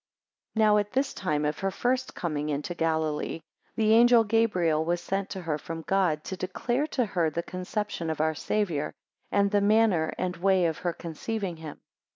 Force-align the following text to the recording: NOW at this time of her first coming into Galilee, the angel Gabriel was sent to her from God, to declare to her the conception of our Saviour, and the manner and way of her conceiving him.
NOW 0.55 0.77
at 0.79 0.93
this 0.93 1.13
time 1.13 1.45
of 1.45 1.59
her 1.59 1.69
first 1.69 2.15
coming 2.15 2.49
into 2.49 2.73
Galilee, 2.73 3.41
the 3.75 3.93
angel 3.93 4.23
Gabriel 4.23 4.83
was 4.83 4.99
sent 4.99 5.29
to 5.29 5.41
her 5.41 5.59
from 5.59 5.83
God, 5.83 6.23
to 6.23 6.35
declare 6.35 6.87
to 6.87 7.05
her 7.05 7.29
the 7.29 7.43
conception 7.43 8.09
of 8.09 8.19
our 8.19 8.33
Saviour, 8.33 8.95
and 9.31 9.51
the 9.51 9.61
manner 9.61 10.11
and 10.17 10.35
way 10.37 10.65
of 10.65 10.79
her 10.79 10.93
conceiving 10.93 11.57
him. 11.57 11.81